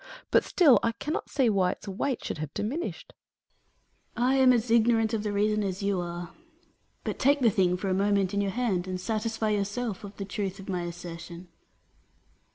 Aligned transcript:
But 0.31 0.43
still 0.43 0.79
I 0.81 0.93
cannot 0.93 1.29
see 1.29 1.47
why 1.47 1.73
its 1.73 1.87
weight 1.87 2.25
should 2.25 2.39
have 2.39 2.51
diminished. 2.55 3.13
Atlas. 4.17 4.27
I 4.29 4.33
am 4.37 4.51
as 4.51 4.71
ignorant 4.71 5.13
of 5.13 5.21
the 5.21 5.31
reason 5.31 5.63
as 5.63 5.83
you 5.83 5.99
are. 6.01 6.31
But 7.03 7.19
take 7.19 7.41
the 7.41 7.51
thing 7.51 7.77
for 7.77 7.87
a 7.87 7.93
moment 7.93 8.33
in 8.33 8.41
your 8.41 8.49
hand, 8.49 8.87
and 8.87 8.99
satisfy 8.99 9.51
yourself 9.51 10.03
of 10.03 10.17
the 10.17 10.25
truth 10.25 10.59
of 10.59 10.67
my 10.67 10.85
assertion. 10.85 11.49